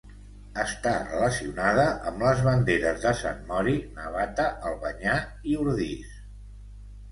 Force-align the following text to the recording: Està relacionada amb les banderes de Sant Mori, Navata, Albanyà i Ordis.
Està 0.61 0.93
relacionada 1.01 1.83
amb 2.13 2.23
les 2.29 2.41
banderes 2.47 3.05
de 3.05 3.13
Sant 3.21 3.45
Mori, 3.53 3.77
Navata, 4.01 4.49
Albanyà 4.73 5.21
i 5.53 5.61
Ordis. 5.69 6.19